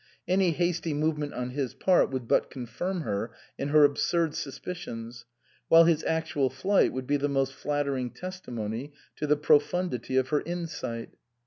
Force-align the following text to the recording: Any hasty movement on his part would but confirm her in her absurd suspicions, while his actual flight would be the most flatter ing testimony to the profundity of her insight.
Any 0.27 0.49
hasty 0.49 0.95
movement 0.95 1.35
on 1.35 1.51
his 1.51 1.75
part 1.75 2.09
would 2.09 2.27
but 2.27 2.49
confirm 2.49 3.01
her 3.01 3.29
in 3.59 3.67
her 3.67 3.83
absurd 3.83 4.33
suspicions, 4.33 5.25
while 5.67 5.83
his 5.83 6.03
actual 6.05 6.49
flight 6.49 6.91
would 6.91 7.05
be 7.05 7.17
the 7.17 7.29
most 7.29 7.53
flatter 7.53 7.95
ing 7.95 8.09
testimony 8.09 8.93
to 9.17 9.27
the 9.27 9.37
profundity 9.37 10.17
of 10.17 10.29
her 10.29 10.41
insight. 10.41 11.17